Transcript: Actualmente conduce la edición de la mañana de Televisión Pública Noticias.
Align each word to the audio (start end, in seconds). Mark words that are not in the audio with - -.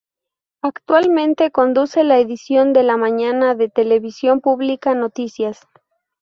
Actualmente 0.63 1.51
conduce 1.51 2.03
la 2.03 2.17
edición 2.17 2.73
de 2.73 2.81
la 2.81 2.97
mañana 2.97 3.53
de 3.53 3.69
Televisión 3.69 4.41
Pública 4.41 4.95
Noticias. 4.95 5.67